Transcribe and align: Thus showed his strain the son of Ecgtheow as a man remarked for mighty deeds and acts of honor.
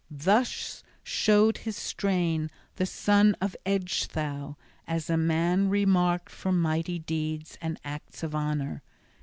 Thus 0.09 0.83
showed 1.03 1.59
his 1.59 1.77
strain 1.77 2.49
the 2.77 2.87
son 2.87 3.35
of 3.39 3.55
Ecgtheow 3.67 4.55
as 4.87 5.11
a 5.11 5.15
man 5.15 5.69
remarked 5.69 6.31
for 6.31 6.51
mighty 6.51 6.97
deeds 6.97 7.55
and 7.61 7.79
acts 7.85 8.23
of 8.23 8.33
honor. 8.33 8.81